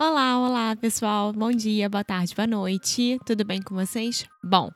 Olá, 0.00 0.38
olá, 0.38 0.76
pessoal. 0.76 1.32
Bom 1.32 1.50
dia, 1.50 1.88
boa 1.88 2.04
tarde, 2.04 2.32
boa 2.32 2.46
noite. 2.46 3.18
Tudo 3.26 3.44
bem 3.44 3.60
com 3.60 3.74
vocês? 3.74 4.28
Bom, 4.44 4.70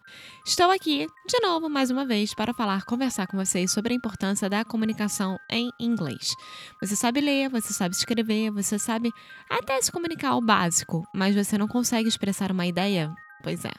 estou 0.44 0.68
aqui 0.68 1.06
de 1.28 1.38
novo 1.40 1.68
mais 1.68 1.92
uma 1.92 2.04
vez 2.04 2.34
para 2.34 2.52
falar, 2.52 2.84
conversar 2.84 3.28
com 3.28 3.36
vocês 3.36 3.70
sobre 3.70 3.92
a 3.92 3.96
importância 3.96 4.50
da 4.50 4.64
comunicação 4.64 5.38
em 5.48 5.70
inglês. 5.78 6.34
Você 6.80 6.96
sabe 6.96 7.20
ler, 7.20 7.48
você 7.48 7.72
sabe 7.72 7.94
escrever, 7.94 8.50
você 8.50 8.80
sabe 8.80 9.12
até 9.48 9.80
se 9.80 9.92
comunicar 9.92 10.34
o 10.34 10.40
básico, 10.40 11.06
mas 11.14 11.36
você 11.36 11.56
não 11.56 11.68
consegue 11.68 12.08
expressar 12.08 12.50
uma 12.50 12.66
ideia? 12.66 13.14
Pois 13.44 13.64
é. 13.64 13.72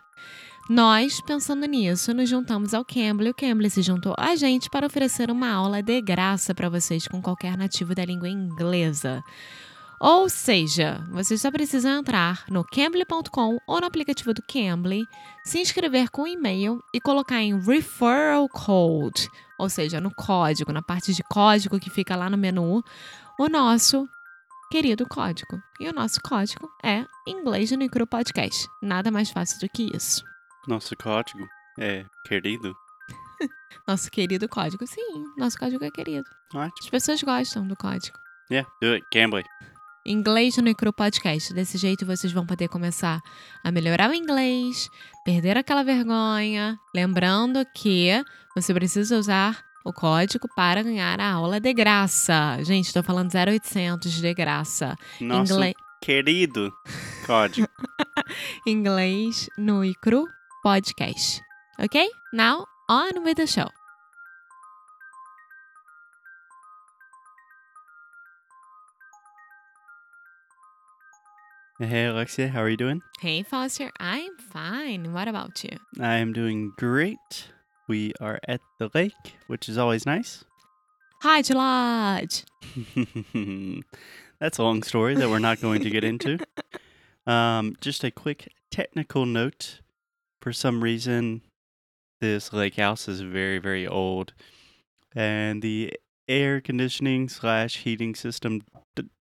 Nós, 0.69 1.19
pensando 1.19 1.65
nisso, 1.65 2.13
nos 2.13 2.29
juntamos 2.29 2.73
ao 2.73 2.85
Cambly. 2.85 3.31
O 3.31 3.33
Cambly 3.33 3.69
se 3.69 3.81
juntou 3.81 4.15
a 4.17 4.33
gente 4.37 4.69
para 4.69 4.87
oferecer 4.87 5.29
uma 5.29 5.51
aula 5.51 5.83
de 5.83 6.01
graça 6.01 6.55
para 6.55 6.69
vocês 6.69 7.05
com 7.05 7.21
qualquer 7.21 7.57
nativo 7.57 7.93
da 7.93 8.05
língua 8.05 8.29
inglesa. 8.29 9.21
Ou 10.03 10.27
seja, 10.27 11.01
você 11.09 11.37
só 11.37 11.49
precisa 11.49 11.89
entrar 11.89 12.43
no 12.49 12.65
cambly.com 12.65 13.57
ou 13.65 13.79
no 13.79 13.87
aplicativo 13.87 14.33
do 14.33 14.43
Cambly, 14.43 15.07
se 15.45 15.61
inscrever 15.61 16.09
com 16.11 16.27
e-mail 16.27 16.83
e 16.93 16.99
colocar 16.99 17.41
em 17.41 17.57
referral 17.57 18.49
code, 18.49 19.29
ou 19.57 19.69
seja, 19.69 20.01
no 20.01 20.13
código, 20.13 20.73
na 20.73 20.81
parte 20.81 21.13
de 21.13 21.23
código 21.23 21.79
que 21.79 21.89
fica 21.89 22.17
lá 22.17 22.29
no 22.29 22.37
menu, 22.37 22.83
o 23.39 23.47
nosso 23.47 24.05
querido 24.69 25.07
código. 25.07 25.57
E 25.79 25.87
o 25.87 25.93
nosso 25.93 26.19
código 26.21 26.69
é 26.83 27.05
Inglês 27.25 27.71
no 27.71 27.89
Cru 27.89 28.05
Podcast. 28.05 28.67
Nada 28.81 29.09
mais 29.09 29.29
fácil 29.29 29.57
do 29.61 29.69
que 29.69 29.89
isso. 29.95 30.21
Nosso 30.67 30.97
código 30.97 31.47
é 31.79 32.05
querido. 32.27 32.75
Nosso 33.87 34.11
querido 34.11 34.49
código. 34.49 34.85
Sim, 34.85 35.25
nosso 35.37 35.57
código 35.57 35.83
é 35.83 35.91
querido. 35.91 36.27
As 36.53 36.67
Ótimo. 36.67 36.91
pessoas 36.91 37.23
gostam 37.23 37.65
do 37.65 37.75
código. 37.77 38.17
Yeah, 38.51 38.69
do 38.81 38.93
it. 38.93 39.05
Gambling. 39.13 39.45
Inglês 40.05 40.57
no 40.57 40.67
Icru 40.67 40.91
Podcast. 40.91 41.53
Desse 41.53 41.77
jeito 41.77 42.05
vocês 42.05 42.33
vão 42.33 42.45
poder 42.45 42.67
começar 42.67 43.21
a 43.63 43.71
melhorar 43.71 44.09
o 44.09 44.13
inglês, 44.13 44.89
perder 45.23 45.57
aquela 45.57 45.83
vergonha. 45.83 46.77
Lembrando 46.93 47.65
que 47.73 48.09
você 48.55 48.73
precisa 48.73 49.17
usar 49.17 49.63
o 49.85 49.93
código 49.93 50.47
para 50.55 50.83
ganhar 50.83 51.19
a 51.19 51.31
aula 51.31 51.59
de 51.59 51.73
graça. 51.73 52.57
Gente, 52.63 52.87
estou 52.87 53.03
falando 53.03 53.31
0800 53.33 54.11
de 54.11 54.33
graça. 54.33 54.95
Nosso 55.21 55.53
Inglês, 55.53 55.73
querido 56.01 56.73
código. 57.25 57.67
inglês 58.67 59.49
no 59.57 59.83
Icru 59.85 60.25
Podcast. 60.61 61.41
Ok? 61.79 62.09
Now, 62.33 62.65
on 62.89 63.23
with 63.23 63.35
the 63.35 63.47
show. 63.47 63.82
Hey, 71.85 72.05
Alexia, 72.05 72.47
how 72.47 72.61
are 72.61 72.69
you 72.69 72.77
doing? 72.77 73.01
Hey, 73.19 73.43
Foster. 73.43 73.91
I'm 73.99 74.37
fine. 74.37 75.13
What 75.13 75.27
about 75.27 75.63
you? 75.63 75.77
I 75.99 76.15
am 76.15 76.33
doing 76.33 76.71
great. 76.77 77.47
We 77.87 78.13
are 78.21 78.39
at 78.47 78.61
the 78.79 78.89
lake, 78.93 79.35
which 79.47 79.67
is 79.67 79.77
always 79.77 80.05
nice. 80.05 80.43
Hi, 81.21 81.41
Lodge. 81.53 82.43
That's 84.39 84.57
a 84.57 84.63
long 84.63 84.83
story 84.83 85.15
that 85.15 85.29
we're 85.29 85.39
not 85.39 85.61
going 85.61 85.81
to 85.81 85.89
get 85.89 86.03
into. 86.03 86.39
Um, 87.25 87.77
just 87.79 88.03
a 88.03 88.11
quick 88.11 88.49
technical 88.69 89.25
note. 89.25 89.79
For 90.41 90.51
some 90.51 90.83
reason, 90.83 91.41
this 92.19 92.51
lake 92.51 92.75
house 92.75 93.07
is 93.07 93.21
very, 93.21 93.59
very 93.59 93.87
old, 93.87 94.33
and 95.15 95.61
the 95.61 95.93
air 96.27 96.59
conditioning 96.59 97.29
slash 97.29 97.77
heating 97.77 98.13
system, 98.13 98.63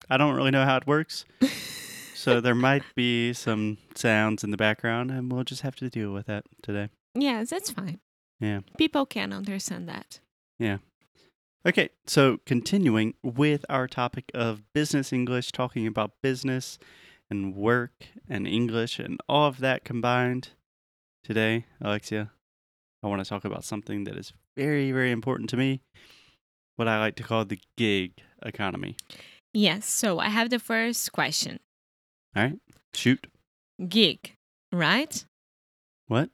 I 0.10 0.16
don't 0.16 0.36
really 0.36 0.52
know 0.52 0.64
how 0.64 0.78
it 0.78 0.88
works. 0.88 1.26
So 2.22 2.40
there 2.40 2.54
might 2.54 2.84
be 2.96 3.34
some 3.34 3.80
sounds 3.96 4.44
in 4.44 4.52
the 4.52 4.58
background, 4.58 5.10
and 5.10 5.32
we'll 5.32 5.44
just 5.44 5.64
have 5.64 5.76
to 5.78 5.90
deal 5.90 6.14
with 6.14 6.28
that 6.28 6.46
today. 6.62 6.90
Yes, 7.16 7.50
that's 7.50 7.72
fine. 7.72 8.00
Yeah. 8.40 8.60
People 8.78 9.08
can 9.08 9.34
understand 9.34 9.90
that. 9.90 10.20
Yeah. 10.60 10.78
Okay, 11.66 11.90
so 12.06 12.38
continuing 12.46 13.16
with 13.24 13.66
our 13.70 13.88
topic 13.88 14.30
of 14.36 14.62
business 14.74 15.12
English, 15.12 15.52
talking 15.52 15.88
about 15.88 16.12
business 16.22 16.78
and 17.32 17.56
work 17.56 18.06
and 18.30 18.48
English 18.48 19.00
and 19.00 19.20
all 19.28 19.48
of 19.48 19.58
that 19.58 19.84
combined. 19.84 20.50
Today, 21.24 21.66
Alexia, 21.82 22.30
I 23.02 23.08
want 23.08 23.24
to 23.24 23.30
talk 23.30 23.46
about 23.46 23.64
something 23.64 24.04
that 24.04 24.16
is 24.16 24.32
very, 24.56 24.92
very 24.92 25.10
important 25.10 25.50
to 25.52 25.58
me 25.58 25.82
what 26.76 26.88
I 26.88 27.00
like 27.00 27.16
to 27.16 27.24
call 27.24 27.46
the 27.46 27.60
gig 27.78 28.14
economy. 28.44 28.96
Yes, 29.56 29.88
so 29.90 30.20
I 30.20 30.30
have 30.30 30.52
the 30.52 30.60
first 30.60 31.12
question. 31.12 31.60
All 32.36 32.44
right, 32.44 32.60
shoot. 32.94 33.28
Gig, 33.88 34.36
right? 34.72 35.26
What? 36.08 36.30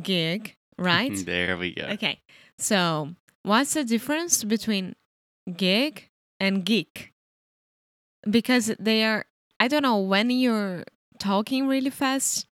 Gig, 0.00 0.54
right? 0.78 1.12
there 1.24 1.56
we 1.56 1.74
go. 1.74 1.84
okay, 1.92 2.20
so 2.58 3.10
what's 3.42 3.74
the 3.74 3.84
difference 3.84 4.44
between 4.44 4.94
gig 5.56 6.08
and 6.40 6.64
geek? 6.64 7.12
Because 8.28 8.74
they 8.78 9.04
are, 9.04 9.24
I 9.60 9.68
don't 9.68 9.82
know, 9.82 9.98
when 10.00 10.30
you're 10.30 10.84
talking 11.18 11.66
really 11.68 11.90
fast, 11.90 12.46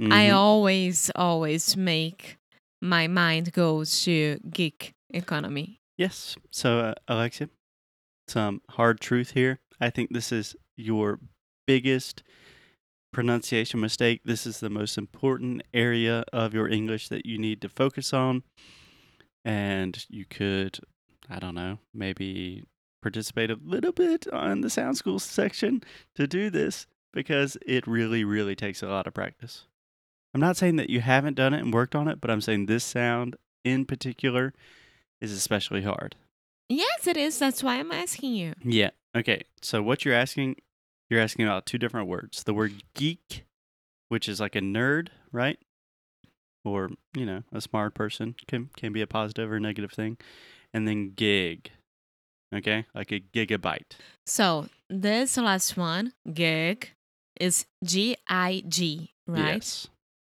I 0.00 0.26
Mhm. 0.28 0.34
always, 0.34 1.10
always 1.14 1.76
make 1.76 2.36
my 2.82 3.06
mind 3.06 3.52
go 3.52 3.84
to 3.84 4.38
geek 4.50 4.92
economy. 5.10 5.80
Yes. 5.96 6.36
So, 6.50 6.80
uh, 6.80 6.94
Alexia, 7.06 7.48
some 8.26 8.60
hard 8.70 9.00
truth 9.00 9.30
here. 9.30 9.60
I 9.80 9.90
think 9.90 10.10
this 10.12 10.32
is 10.32 10.56
your 10.76 11.20
biggest 11.66 12.22
pronunciation 13.12 13.80
mistake. 13.80 14.20
This 14.24 14.46
is 14.46 14.60
the 14.60 14.70
most 14.70 14.98
important 14.98 15.62
area 15.72 16.24
of 16.32 16.52
your 16.52 16.68
English 16.68 17.08
that 17.08 17.24
you 17.24 17.38
need 17.38 17.60
to 17.62 17.68
focus 17.68 18.12
on. 18.12 18.42
And 19.44 20.04
you 20.08 20.24
could, 20.24 20.80
I 21.30 21.38
don't 21.38 21.54
know, 21.54 21.78
maybe 21.92 22.64
participate 23.02 23.50
a 23.50 23.58
little 23.62 23.92
bit 23.92 24.26
on 24.32 24.62
the 24.62 24.70
sound 24.70 24.96
school 24.96 25.18
section 25.18 25.82
to 26.14 26.26
do 26.26 26.50
this 26.50 26.86
because 27.12 27.56
it 27.66 27.86
really, 27.86 28.24
really 28.24 28.56
takes 28.56 28.82
a 28.82 28.88
lot 28.88 29.06
of 29.06 29.14
practice. 29.14 29.66
I'm 30.34 30.40
not 30.40 30.56
saying 30.56 30.76
that 30.76 30.90
you 30.90 31.00
haven't 31.00 31.34
done 31.34 31.54
it 31.54 31.60
and 31.60 31.72
worked 31.72 31.94
on 31.94 32.08
it, 32.08 32.20
but 32.20 32.30
I'm 32.30 32.40
saying 32.40 32.66
this 32.66 32.82
sound 32.82 33.36
in 33.64 33.84
particular 33.84 34.52
is 35.20 35.30
especially 35.30 35.82
hard. 35.82 36.16
Yes, 36.68 37.06
it 37.06 37.16
is. 37.16 37.38
That's 37.38 37.62
why 37.62 37.76
I'm 37.76 37.92
asking 37.92 38.34
you. 38.34 38.54
Yeah. 38.64 38.90
Okay. 39.14 39.44
So 39.62 39.82
what 39.82 40.04
you're 40.04 40.14
asking, 40.14 40.56
you're 41.10 41.20
asking 41.20 41.46
about 41.46 41.66
two 41.66 41.78
different 41.78 42.08
words. 42.08 42.42
The 42.42 42.54
word 42.54 42.82
geek, 42.94 43.44
which 44.08 44.28
is 44.28 44.40
like 44.40 44.56
a 44.56 44.60
nerd, 44.60 45.08
right? 45.32 45.58
Or, 46.64 46.90
you 47.14 47.26
know, 47.26 47.42
a 47.52 47.60
smart 47.60 47.94
person 47.94 48.34
can 48.48 48.70
can 48.76 48.92
be 48.92 49.02
a 49.02 49.06
positive 49.06 49.50
or 49.50 49.60
negative 49.60 49.92
thing. 49.92 50.16
And 50.72 50.88
then 50.88 51.12
gig. 51.14 51.70
Okay? 52.54 52.86
Like 52.94 53.12
a 53.12 53.20
gigabyte. 53.20 53.96
So 54.26 54.68
this 54.88 55.36
last 55.36 55.76
one, 55.76 56.14
gig, 56.32 56.90
is 57.38 57.66
G 57.84 58.16
I 58.28 58.62
G, 58.66 59.12
right? 59.26 59.54
Yes. 59.54 59.88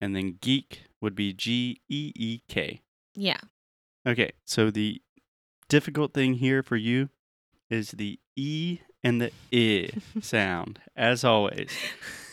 And 0.01 0.15
then 0.15 0.37
geek 0.41 0.81
would 1.01 1.15
be 1.15 1.33
G 1.33 1.81
E 1.89 2.11
E 2.15 2.41
K. 2.47 2.81
Yeah. 3.15 3.39
Okay, 4.07 4.31
so 4.45 4.71
the 4.71 5.01
difficult 5.69 6.13
thing 6.13 6.35
here 6.35 6.63
for 6.63 6.75
you 6.75 7.09
is 7.69 7.91
the 7.91 8.19
E 8.35 8.79
and 9.07 9.21
the 9.21 9.31
I 9.53 10.19
sound, 10.19 10.79
as 10.95 11.23
always. 11.23 11.71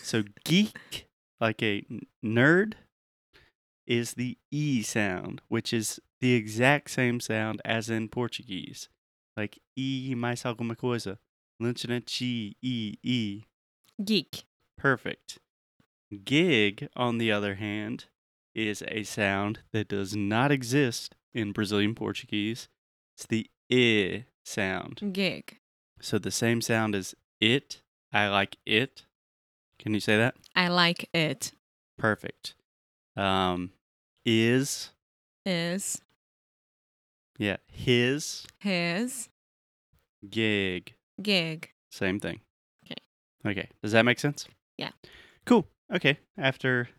So 0.02 0.24
geek, 0.44 1.06
like 1.40 1.62
a 1.62 1.84
nerd, 2.24 2.74
is 3.86 4.14
the 4.14 4.38
E 4.50 4.82
sound, 4.82 5.40
which 5.48 5.72
is 5.72 6.00
the 6.20 6.34
exact 6.34 6.90
same 6.90 7.20
sound 7.20 7.62
as 7.64 7.88
in 7.88 8.08
Portuguese. 8.08 8.88
Like 9.36 9.60
E 9.76 10.14
mais 10.16 10.44
alguma 10.44 10.76
coisa. 10.76 11.18
Lynchina 11.62 12.00
chi 12.04 12.56
E 12.60 12.96
E. 13.02 13.44
Geek. 14.04 14.44
Perfect. 14.76 15.38
Gig, 16.24 16.88
on 16.96 17.18
the 17.18 17.30
other 17.30 17.54
hand, 17.54 18.06
is 18.54 18.82
a 18.88 19.04
sound 19.04 19.60
that 19.72 19.88
does 19.88 20.16
not 20.16 20.50
exist 20.50 21.14
in 21.32 21.52
Brazilian 21.52 21.94
Portuguese. 21.94 22.68
It's 23.16 23.26
the 23.26 23.46
I 23.70 24.24
sound. 24.44 25.12
Gig. 25.12 25.58
So 26.04 26.18
the 26.18 26.30
same 26.30 26.60
sound 26.60 26.94
as 26.94 27.14
it. 27.40 27.80
I 28.12 28.28
like 28.28 28.58
it. 28.66 29.04
Can 29.78 29.94
you 29.94 30.00
say 30.00 30.18
that? 30.18 30.34
I 30.54 30.68
like 30.68 31.08
it. 31.14 31.52
Perfect. 31.96 32.52
Um, 33.16 33.70
is, 34.26 34.90
Is 35.46 36.02
yeah, 37.38 37.56
his, 37.72 38.46
his 38.58 39.30
gig. 40.28 40.92
gig. 41.22 41.70
Same 41.90 42.20
thing. 42.20 42.40
Okay. 42.84 43.00
Okay. 43.50 43.68
Does 43.82 43.92
that 43.92 44.04
make 44.04 44.20
sense? 44.20 44.46
Yeah. 44.76 44.90
Cool. 45.46 45.66
Okay. 45.90 46.18
After 46.36 46.90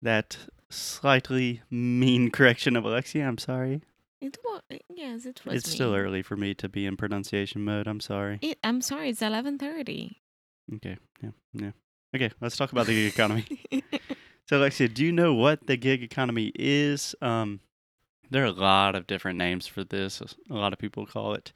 that 0.00 0.36
slightly 0.70 1.62
mean 1.72 2.30
correction 2.32 2.76
of 2.76 2.84
Alexia, 2.84 3.26
I'm 3.26 3.38
sorry. 3.38 3.82
It 4.20 4.36
was 4.44 4.62
yes, 4.90 5.26
it 5.26 5.40
was. 5.44 5.56
it's 5.56 5.70
still 5.70 5.94
early 5.94 6.22
for 6.22 6.36
me 6.36 6.54
to 6.54 6.68
be 6.68 6.86
in 6.86 6.96
pronunciation 6.96 7.64
mode. 7.64 7.86
I'm 7.86 8.00
sorry. 8.00 8.38
It, 8.42 8.58
I'm 8.64 8.80
sorry. 8.80 9.10
It's 9.10 9.22
eleven 9.22 9.58
thirty. 9.58 10.20
Okay. 10.74 10.96
Yeah. 11.22 11.30
Yeah. 11.52 11.70
Okay. 12.14 12.30
Let's 12.40 12.56
talk 12.56 12.72
about 12.72 12.86
the 12.86 12.94
gig 12.94 13.12
economy. 13.12 13.46
So, 14.48 14.56
Alexia, 14.56 14.88
do 14.88 15.04
you 15.04 15.12
know 15.12 15.34
what 15.34 15.66
the 15.66 15.76
gig 15.76 16.02
economy 16.02 16.52
is? 16.54 17.14
Um, 17.20 17.60
there 18.30 18.42
are 18.44 18.46
a 18.46 18.50
lot 18.50 18.94
of 18.94 19.06
different 19.06 19.36
names 19.36 19.66
for 19.66 19.84
this. 19.84 20.22
A 20.22 20.54
lot 20.54 20.72
of 20.72 20.78
people 20.78 21.04
call 21.04 21.34
it 21.34 21.52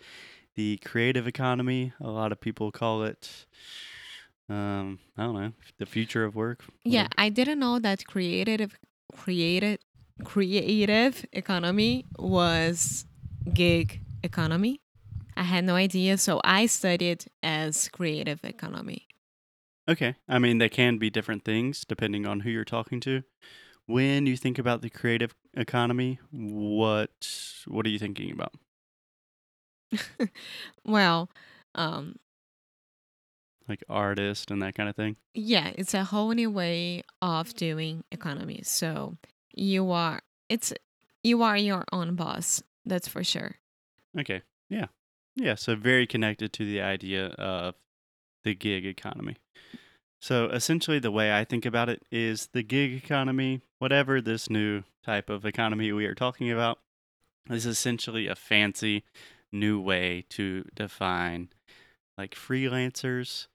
the 0.57 0.77
creative 0.85 1.27
economy. 1.27 1.95
A 2.03 2.11
lot 2.11 2.33
of 2.33 2.41
people 2.43 2.71
call 2.71 3.03
it, 3.05 3.47
um, 4.51 4.99
I 5.17 5.23
don't 5.23 5.35
know, 5.35 5.53
the 5.79 5.87
future 5.87 6.25
of 6.27 6.35
work. 6.35 6.65
yeah. 6.85 7.09
I 7.17 7.31
didn't 7.31 7.61
know 7.61 7.79
that 7.79 8.07
creative 8.07 8.77
created 9.17 9.79
creative 10.25 11.25
economy 11.33 12.05
was 12.19 13.07
gig 13.53 14.01
economy. 14.23 14.81
I 15.37 15.43
had 15.45 15.65
no 15.65 15.75
idea, 15.75 16.19
so 16.19 16.41
I 16.45 16.67
studied 16.67 17.25
as 17.43 17.89
creative 17.89 18.41
economy. 18.45 19.09
Okay. 19.89 20.17
I 20.29 20.39
mean, 20.39 20.59
they 20.59 20.69
can 20.69 20.99
be 20.99 21.11
different 21.11 21.45
things 21.45 21.85
depending 21.87 22.27
on 22.27 22.41
who 22.41 22.51
you're 22.51 22.65
talking 22.65 23.01
to. 23.01 23.23
When 23.87 24.27
you 24.27 24.37
think 24.37 24.59
about 24.59 24.81
the 24.83 24.91
creative 24.91 25.35
economy, 25.55 26.21
what 26.31 27.63
what 27.67 27.85
are 27.87 27.91
you 27.91 27.99
thinking 27.99 28.31
about? 28.31 28.55
well, 30.85 31.29
um, 31.75 32.17
Like 33.69 33.85
artist 33.89 34.51
and 34.51 34.61
that 34.63 34.75
kind 34.75 34.89
of 34.89 34.97
thing? 34.97 35.17
yeah, 35.35 35.73
it's 35.75 35.95
a 35.95 36.05
whole 36.05 36.31
new 36.33 36.51
way 36.51 37.03
of 37.21 37.55
doing 37.55 38.05
economy. 38.11 38.61
So 38.65 39.17
you 39.55 39.91
are 39.91 40.21
it's 40.49 40.73
you 41.23 41.43
are 41.43 41.57
your 41.57 41.85
own 41.93 42.15
boss. 42.15 42.63
That's 42.85 43.09
for 43.09 43.23
sure. 43.23 43.57
Okay. 44.19 44.43
Yeah. 44.69 44.87
Yeah. 45.37 45.55
So 45.55 45.77
very 45.77 46.07
connected 46.07 46.53
to 46.55 46.65
the 46.65 46.81
idea 46.81 47.27
of 47.39 47.75
the 48.45 48.55
gig 48.55 48.85
economy. 48.85 49.37
So 50.21 50.47
essentially, 50.47 50.99
the 50.99 51.11
way 51.11 51.37
I 51.37 51.45
think 51.45 51.67
about 51.67 51.89
it 51.89 52.05
is 52.13 52.49
the 52.53 52.63
gig 52.63 52.93
economy, 52.93 53.61
whatever 53.79 54.21
this 54.21 54.49
new 54.49 54.85
type 55.05 55.29
of 55.29 55.45
economy 55.45 55.91
we 55.91 56.07
are 56.07 56.15
talking 56.15 56.51
about, 56.51 56.79
is 57.51 57.67
essentially 57.67 58.29
a 58.29 58.37
fancy 58.37 59.05
new 59.51 59.81
way 59.81 60.25
to 60.31 60.65
define 60.75 61.49
like 62.17 62.35
freelancers, 62.35 63.49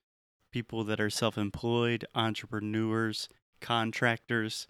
people 0.52 0.84
that 0.84 1.00
are 1.00 1.10
self 1.10 1.38
employed, 1.38 2.04
entrepreneurs, 2.14 3.28
contractors, 3.60 4.66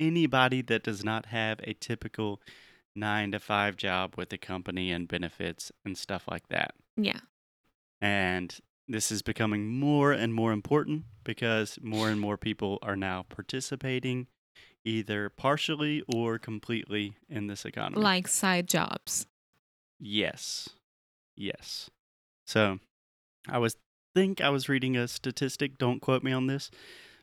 anybody 0.00 0.62
that 0.62 0.82
does 0.82 1.04
not 1.04 1.26
have 1.26 1.60
a 1.62 1.74
typical 1.74 2.40
nine 2.96 3.30
to 3.32 3.38
five 3.38 3.76
job 3.76 4.14
with 4.16 4.30
the 4.30 4.38
company 4.38 4.90
and 4.90 5.06
benefits 5.06 5.70
and 5.84 5.96
stuff 5.96 6.24
like 6.28 6.48
that. 6.48 6.74
Yeah. 6.96 7.20
And 8.00 8.58
this 8.88 9.12
is 9.12 9.22
becoming 9.22 9.68
more 9.68 10.10
and 10.10 10.34
more 10.34 10.52
important 10.52 11.04
because 11.22 11.78
more 11.80 12.08
and 12.08 12.20
more 12.20 12.36
people 12.36 12.78
are 12.82 12.96
now 12.96 13.24
participating 13.28 14.26
either 14.84 15.28
partially 15.28 16.02
or 16.12 16.38
completely 16.38 17.14
in 17.28 17.46
this 17.46 17.64
economy. 17.64 18.02
Like 18.02 18.26
side 18.26 18.66
jobs. 18.66 19.26
Yes. 20.00 20.70
Yes. 21.36 21.90
So 22.46 22.78
I 23.48 23.58
was 23.58 23.76
think 24.14 24.40
I 24.40 24.50
was 24.50 24.68
reading 24.68 24.96
a 24.96 25.06
statistic, 25.06 25.78
don't 25.78 26.00
quote 26.00 26.24
me 26.24 26.32
on 26.32 26.46
this, 26.46 26.70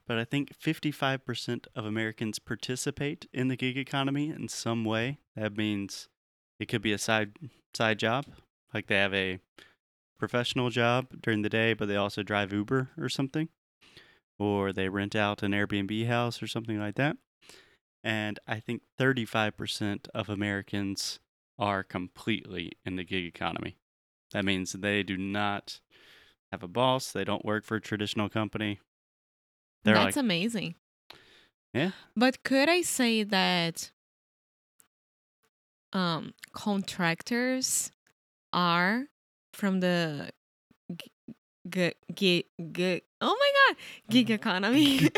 but 0.07 0.17
I 0.17 0.23
think 0.23 0.57
55% 0.57 1.67
of 1.75 1.85
Americans 1.85 2.39
participate 2.39 3.27
in 3.33 3.49
the 3.49 3.57
gig 3.57 3.77
economy 3.77 4.29
in 4.29 4.47
some 4.47 4.85
way. 4.85 5.19
That 5.35 5.57
means 5.57 6.07
it 6.59 6.67
could 6.67 6.81
be 6.81 6.93
a 6.93 6.97
side 6.97 7.33
side 7.73 7.99
job, 7.99 8.25
like 8.73 8.87
they 8.87 8.95
have 8.95 9.13
a 9.13 9.39
professional 10.17 10.69
job 10.69 11.07
during 11.21 11.41
the 11.41 11.49
day, 11.49 11.73
but 11.73 11.87
they 11.87 11.95
also 11.95 12.23
drive 12.23 12.53
Uber 12.53 12.89
or 12.97 13.09
something, 13.09 13.49
or 14.39 14.73
they 14.73 14.89
rent 14.89 15.15
out 15.15 15.43
an 15.43 15.51
Airbnb 15.51 16.07
house 16.07 16.41
or 16.41 16.47
something 16.47 16.79
like 16.79 16.95
that. 16.95 17.17
And 18.03 18.39
I 18.47 18.59
think 18.59 18.83
35% 18.99 20.07
of 20.13 20.29
Americans 20.29 21.19
are 21.59 21.83
completely 21.83 22.71
in 22.85 22.95
the 22.95 23.03
gig 23.03 23.25
economy. 23.25 23.75
That 24.31 24.45
means 24.45 24.71
they 24.71 25.03
do 25.03 25.17
not 25.17 25.79
have 26.51 26.63
a 26.63 26.67
boss, 26.67 27.11
they 27.11 27.25
don't 27.25 27.45
work 27.45 27.65
for 27.65 27.75
a 27.75 27.81
traditional 27.81 28.29
company. 28.29 28.79
They're 29.87 29.95
That's 29.95 30.17
like, 30.17 30.23
amazing. 30.23 30.75
Yeah. 31.73 31.91
But 32.13 32.43
could 32.43 32.67
I 32.67 32.81
say 32.81 33.23
that 33.23 33.91
um 35.93 36.33
contractors 36.51 37.93
are 38.51 39.05
from 39.53 39.79
the 39.79 40.31
g- 40.91 41.11
g- 41.69 41.93
g- 42.13 42.45
g- 42.73 43.01
oh 43.21 43.37
my 43.39 43.51
god 43.55 43.77
gig 44.09 44.29
economy 44.29 45.07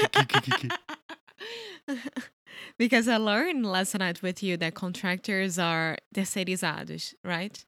because 2.78 3.08
I 3.08 3.18
learned 3.18 3.66
last 3.66 3.98
night 3.98 4.22
with 4.22 4.44
you 4.44 4.56
that 4.58 4.76
contractors 4.76 5.58
are 5.58 5.98
terceirizados, 6.14 7.16
right? 7.24 7.66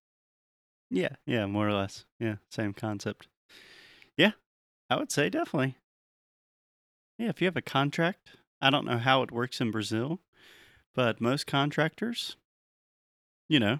yeah, 0.91 1.15
yeah, 1.25 1.47
more 1.47 1.67
or 1.67 1.73
less. 1.73 2.05
Yeah, 2.19 2.35
same 2.51 2.73
concept. 2.73 3.27
Yeah, 4.17 4.33
I 4.89 4.97
would 4.97 5.11
say 5.11 5.31
definitely. 5.31 5.77
Yeah, 7.21 7.29
if 7.29 7.39
you 7.39 7.45
have 7.45 7.55
a 7.55 7.61
contract, 7.61 8.31
I 8.63 8.71
don't 8.71 8.83
know 8.85 8.97
how 8.97 9.21
it 9.21 9.31
works 9.31 9.61
in 9.61 9.69
Brazil, 9.69 10.21
but 10.95 11.21
most 11.21 11.45
contractors, 11.45 12.35
you 13.47 13.59
know, 13.59 13.77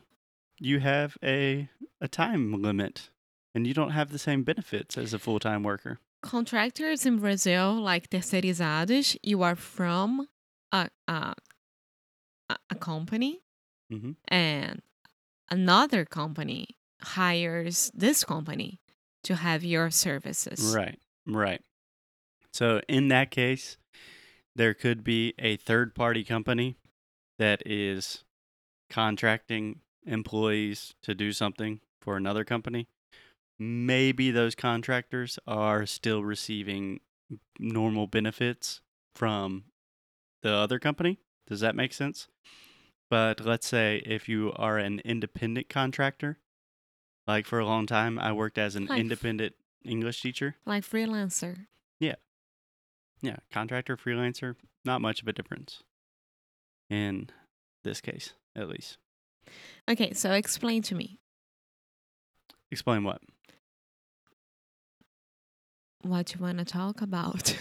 you 0.59 0.79
have 0.79 1.17
a 1.23 1.67
a 1.99 2.07
time 2.07 2.61
limit 2.61 3.09
and 3.55 3.65
you 3.65 3.73
don't 3.73 3.91
have 3.91 4.11
the 4.11 4.19
same 4.19 4.43
benefits 4.43 4.95
as 4.95 5.11
a 5.11 5.17
full-time 5.19 5.63
worker. 5.63 5.99
Contractors 6.21 7.03
in 7.03 7.17
Brazil, 7.17 7.73
like 7.81 8.11
terceirizados, 8.11 9.17
you 9.23 9.41
are 9.41 9.55
from 9.55 10.27
a 10.71 10.89
a, 11.07 11.33
a- 12.69 12.75
company 12.75 13.41
Mhm. 13.91 14.17
and 14.27 14.83
another 15.49 16.05
company 16.05 16.77
hires 17.01 17.89
this 17.95 18.23
company 18.23 18.79
to 19.23 19.35
have 19.35 19.63
your 19.63 19.89
services. 19.89 20.75
Right, 20.75 20.99
right. 21.25 21.63
So 22.53 22.81
in 22.87 23.07
that 23.09 23.31
case, 23.31 23.77
there 24.55 24.73
could 24.73 25.03
be 25.03 25.33
a 25.39 25.55
third 25.57 25.95
party 25.95 26.23
company 26.23 26.75
that 27.39 27.63
is 27.65 28.23
contracting 28.89 29.79
employees 30.05 30.93
to 31.03 31.15
do 31.15 31.31
something 31.31 31.79
for 32.01 32.17
another 32.17 32.43
company. 32.43 32.87
Maybe 33.57 34.31
those 34.31 34.55
contractors 34.55 35.39
are 35.47 35.85
still 35.85 36.23
receiving 36.23 36.99
normal 37.59 38.07
benefits 38.07 38.81
from 39.15 39.65
the 40.41 40.51
other 40.51 40.79
company. 40.79 41.19
Does 41.47 41.59
that 41.61 41.75
make 41.75 41.93
sense? 41.93 42.27
But 43.09 43.45
let's 43.45 43.67
say 43.67 44.01
if 44.05 44.27
you 44.27 44.53
are 44.55 44.77
an 44.77 45.01
independent 45.05 45.69
contractor, 45.69 46.39
like 47.27 47.45
for 47.45 47.59
a 47.59 47.65
long 47.65 47.85
time, 47.85 48.17
I 48.17 48.31
worked 48.31 48.57
as 48.57 48.75
an 48.75 48.87
Like 48.87 48.99
independent 48.99 49.53
English 49.83 50.21
teacher. 50.21 50.55
Like 50.65 50.83
freelancer. 50.83 51.67
Yeah, 51.99 52.15
contractor, 53.51 53.97
freelancer, 53.97 54.55
not 54.85 55.01
much 55.01 55.21
of 55.21 55.27
a 55.27 55.33
difference 55.33 55.83
in 56.89 57.29
this 57.83 58.01
case, 58.01 58.33
at 58.55 58.67
least. 58.67 58.97
Okay, 59.89 60.13
so 60.13 60.31
explain 60.31 60.81
to 60.83 60.95
me 60.95 61.17
Explain 62.71 63.03
what? 63.03 63.21
what 66.03 66.33
you 66.33 66.41
want 66.41 66.57
to 66.57 66.65
talk 66.65 67.01
about. 67.01 67.57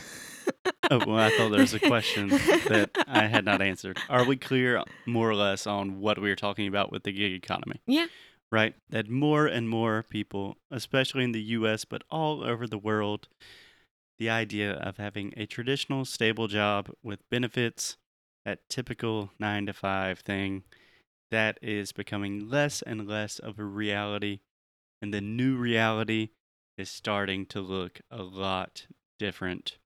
Oh, 0.91 1.01
well, 1.07 1.19
I 1.19 1.31
thought 1.31 1.51
there 1.51 1.61
was 1.61 1.75
a 1.75 1.79
question 1.79 2.29
that 2.29 2.91
I 3.07 3.27
had 3.27 3.45
not 3.45 3.63
answered. 3.71 3.99
Are 4.09 4.25
we 4.25 4.37
clear, 4.37 4.83
more 5.07 5.31
or 5.31 5.35
less, 5.35 5.67
on 5.67 6.01
what 6.01 6.19
we 6.19 6.29
were 6.29 6.37
talking 6.37 6.67
about 6.67 6.91
with 6.91 7.05
the 7.05 7.13
gig 7.13 7.33
economy? 7.33 7.81
Yeah. 7.87 8.07
Right? 8.51 8.75
That 8.89 9.09
more 9.09 9.47
and 9.47 9.69
more 9.69 10.05
people, 10.09 10.57
especially 10.71 11.23
in 11.25 11.33
the 11.33 11.43
US, 11.43 11.85
but 11.85 12.03
all 12.11 12.43
over 12.43 12.67
the 12.67 12.79
world, 12.79 13.29
the 14.21 14.31
idea 14.31 14.73
of 14.73 14.99
having 14.99 15.33
a 15.39 15.47
traditional, 15.47 16.05
stable 16.05 16.47
job 16.47 16.91
with 17.03 17.29
benefits, 17.31 17.97
that 18.45 18.69
typical 18.69 19.31
nine 19.41 19.65
to 19.65 19.73
five 19.73 20.19
thing, 20.19 20.63
that 21.31 21.59
is 21.63 21.91
becoming 21.91 22.47
less 22.47 22.83
and 22.83 23.09
less 23.09 23.39
of 23.39 23.59
a 23.59 23.65
reality. 23.65 24.41
And 25.01 25.15
the 25.15 25.23
new 25.23 25.57
reality 25.57 26.29
is 26.77 26.91
starting 26.91 27.47
to 27.47 27.63
look 27.63 28.03
a 28.11 28.23
lot 28.23 28.87
different 29.19 29.79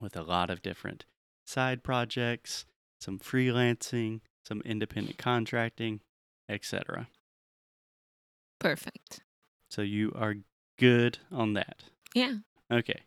with 0.00 0.16
a 0.16 0.22
lot 0.22 0.48
of 0.48 0.62
different 0.62 1.04
side 1.44 1.82
projects, 1.82 2.66
some 3.00 3.18
freelancing, 3.18 4.20
some 4.44 4.62
independent 4.64 5.18
contracting, 5.18 6.02
etc. 6.48 7.08
Perfect. 8.60 9.22
So 9.68 9.82
you 9.82 10.12
are 10.14 10.36
good 10.78 11.18
on 11.32 11.54
that. 11.54 11.82
Yeah. 12.14 12.36
Okay. 12.70 13.00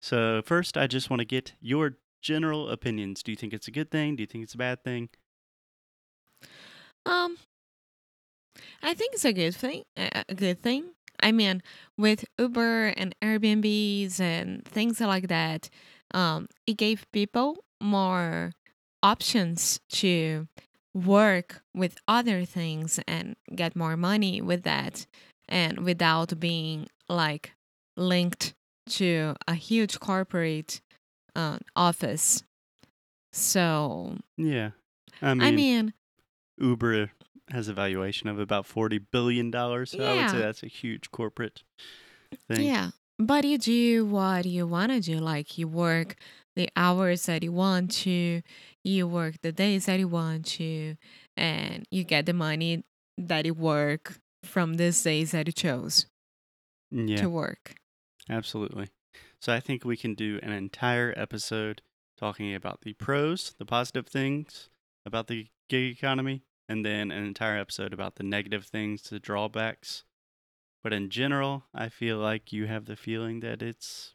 So 0.00 0.42
first, 0.44 0.76
I 0.76 0.86
just 0.86 1.10
want 1.10 1.20
to 1.20 1.24
get 1.26 1.54
your 1.60 1.98
general 2.22 2.68
opinions. 2.70 3.22
Do 3.22 3.32
you 3.32 3.36
think 3.36 3.52
it's 3.52 3.68
a 3.68 3.70
good 3.70 3.90
thing? 3.90 4.16
Do 4.16 4.22
you 4.22 4.26
think 4.26 4.44
it's 4.44 4.54
a 4.54 4.58
bad 4.58 4.82
thing? 4.84 5.08
Um 7.06 7.38
I 8.82 8.94
think 8.94 9.14
it's 9.14 9.24
a 9.24 9.32
good 9.32 9.54
thing. 9.54 9.84
A 9.96 10.34
good 10.34 10.62
thing. 10.62 10.90
I 11.20 11.32
mean, 11.32 11.62
with 11.96 12.24
Uber 12.38 12.88
and 12.96 13.14
Airbnbs 13.22 14.20
and 14.20 14.64
things 14.64 15.00
like 15.00 15.28
that, 15.28 15.70
um, 16.12 16.48
it 16.66 16.74
gave 16.76 17.06
people 17.12 17.64
more 17.80 18.52
options 19.02 19.80
to 19.90 20.46
work 20.94 21.62
with 21.74 21.96
other 22.08 22.44
things 22.44 23.00
and 23.06 23.36
get 23.54 23.76
more 23.76 23.96
money 23.96 24.40
with 24.40 24.62
that 24.64 25.06
and 25.48 25.80
without 25.80 26.38
being 26.40 26.88
like 27.08 27.52
linked 27.96 28.54
to 28.90 29.34
a 29.46 29.54
huge 29.54 29.98
corporate 30.00 30.80
uh, 31.34 31.58
office. 31.74 32.42
So, 33.32 34.16
Yeah. 34.36 34.70
I 35.22 35.34
mean, 35.34 35.46
I 35.46 35.50
mean, 35.50 35.94
Uber 36.58 37.10
has 37.50 37.68
a 37.68 37.74
valuation 37.74 38.28
of 38.28 38.38
about 38.38 38.66
$40 38.66 39.04
billion. 39.12 39.52
So 39.52 40.04
I 40.04 40.14
would 40.14 40.30
say 40.30 40.38
that's 40.38 40.62
a 40.62 40.66
huge 40.68 41.10
corporate 41.10 41.62
thing. 42.48 42.66
yeah. 42.66 42.90
But 43.18 43.44
you 43.44 43.56
do 43.56 44.04
what 44.04 44.44
you 44.44 44.66
want 44.66 44.92
to 44.92 45.00
do. 45.00 45.18
Like 45.18 45.56
you 45.56 45.68
work 45.68 46.16
the 46.54 46.68
hours 46.76 47.24
that 47.26 47.42
you 47.42 47.52
want 47.52 47.90
to, 48.02 48.42
you 48.84 49.06
work 49.06 49.36
the 49.42 49.52
days 49.52 49.86
that 49.86 49.98
you 49.98 50.08
want 50.08 50.44
to, 50.46 50.96
and 51.36 51.86
you 51.90 52.04
get 52.04 52.26
the 52.26 52.34
money 52.34 52.84
that 53.16 53.46
you 53.46 53.54
work 53.54 54.18
from 54.42 54.74
these 54.74 55.02
days 55.02 55.30
that 55.32 55.46
you 55.46 55.52
chose 55.52 56.06
Yeah. 56.90 57.16
to 57.16 57.30
work. 57.30 57.74
Absolutely. 58.28 58.88
So 59.40 59.52
I 59.52 59.60
think 59.60 59.84
we 59.84 59.96
can 59.96 60.14
do 60.14 60.38
an 60.42 60.52
entire 60.52 61.14
episode 61.16 61.82
talking 62.18 62.54
about 62.54 62.80
the 62.82 62.94
pros, 62.94 63.54
the 63.58 63.64
positive 63.66 64.06
things 64.06 64.68
about 65.04 65.26
the 65.28 65.46
gig 65.68 65.92
economy, 65.96 66.42
and 66.68 66.84
then 66.84 67.10
an 67.10 67.24
entire 67.24 67.58
episode 67.58 67.92
about 67.92 68.16
the 68.16 68.24
negative 68.24 68.64
things, 68.64 69.02
the 69.02 69.20
drawbacks. 69.20 70.04
But 70.82 70.92
in 70.92 71.10
general, 71.10 71.64
I 71.74 71.88
feel 71.88 72.18
like 72.18 72.52
you 72.52 72.66
have 72.66 72.86
the 72.86 72.96
feeling 72.96 73.40
that 73.40 73.62
it's 73.62 74.14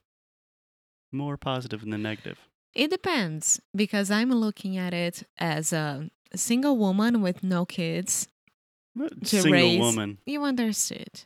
more 1.12 1.38
positive 1.38 1.82
than 1.82 1.89
the 1.91 1.98
negative. 1.98 2.39
It 2.74 2.89
depends 2.89 3.60
because 3.75 4.10
I'm 4.10 4.32
looking 4.32 4.77
at 4.77 4.94
it 4.94 5.24
as 5.38 5.74
a 5.74 6.10
single 6.36 6.77
woman 6.77 7.22
with 7.22 7.44
no 7.44 7.65
kids. 7.65 8.27
To 8.98 9.10
Single 9.25 9.51
raise- 9.53 9.80
woman. 9.80 10.18
You 10.25 10.44
understood. 10.44 11.22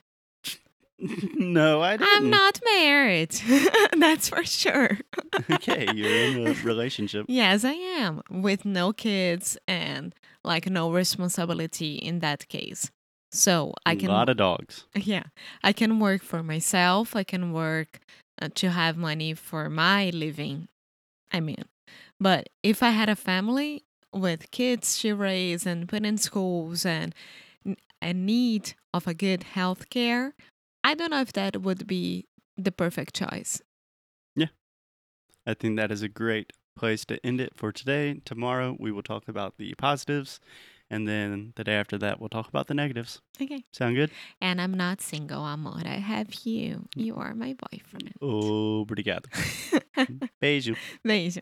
no, 1.00 1.82
I 1.82 1.98
didn't. 1.98 2.10
I'm 2.16 2.30
not 2.30 2.60
married. 2.64 3.32
That's 3.98 4.30
for 4.30 4.44
sure. 4.44 4.98
okay, 5.52 5.88
you're 5.94 6.10
in 6.10 6.48
a 6.48 6.54
relationship. 6.64 7.26
Yes, 7.28 7.66
I 7.66 7.74
am 7.74 8.22
with 8.30 8.66
no 8.66 8.94
kids 8.94 9.58
and 9.68 10.16
like 10.44 10.70
no 10.70 10.92
responsibility 10.92 11.96
in 11.96 12.20
that 12.20 12.48
case. 12.48 12.92
So 13.32 13.74
I 13.86 13.96
can 13.96 14.10
A 14.10 14.14
lot 14.14 14.30
of 14.30 14.38
dogs. 14.38 14.86
yeah, 14.96 15.24
I 15.64 15.74
can 15.74 16.00
work 16.00 16.24
for 16.24 16.42
myself. 16.42 17.16
I 17.16 17.24
can 17.24 17.52
work 17.52 18.00
uh, 18.42 18.50
to 18.56 18.70
have 18.70 18.96
money 18.96 19.34
for 19.34 19.70
my 19.70 20.10
living. 20.12 20.70
I 21.34 21.42
mean, 21.42 21.66
but 22.20 22.48
if 22.64 22.82
I 22.82 22.92
had 22.92 23.10
a 23.10 23.16
family 23.16 23.84
with 24.14 24.50
kids 24.52 25.00
to 25.00 25.16
raise 25.16 25.66
and 25.66 25.90
put 25.90 26.06
in 26.06 26.18
schools 26.18 26.86
and 26.86 27.14
a 28.02 28.14
need 28.14 28.74
of 28.94 29.08
a 29.08 29.14
good 29.14 29.44
health 29.44 29.90
care, 29.90 30.34
I 30.86 30.94
don't 30.94 31.10
know 31.10 31.22
if 31.22 31.34
that 31.34 31.64
would 31.64 31.88
be 31.88 32.28
the 32.56 32.72
perfect 32.72 33.16
choice. 33.16 33.60
Yeah. 34.36 34.50
I 35.48 35.56
think 35.56 35.78
that 35.78 35.92
is 35.92 36.04
a 36.04 36.08
great 36.08 36.54
place 36.78 37.06
to 37.06 37.26
end 37.26 37.42
it 37.42 37.54
for 37.56 37.72
today. 37.72 38.22
Tomorrow 38.24 38.78
we 38.80 38.92
will 38.92 39.02
talk 39.02 39.28
about 39.28 39.58
the 39.58 39.74
positives, 39.80 40.40
and 40.88 41.08
then 41.08 41.54
the 41.56 41.64
day 41.64 41.74
after 41.74 41.98
that 41.98 42.20
we'll 42.20 42.30
talk 42.30 42.48
about 42.48 42.68
the 42.68 42.76
negatives. 42.76 43.20
Okay. 43.42 43.64
Sound 43.72 43.96
good? 43.96 44.12
And 44.40 44.62
I'm 44.62 44.76
not 44.76 45.02
single, 45.02 45.44
amor. 45.44 45.82
I 45.84 45.98
have 45.98 46.32
you. 46.46 46.88
You 46.96 47.16
are 47.16 47.34
my 47.34 47.56
boyfriend. 47.56 48.14
Oh, 48.22 48.86
obrigado. 48.86 49.26
Beijo. 50.40 50.78
Beijo. 51.04 51.42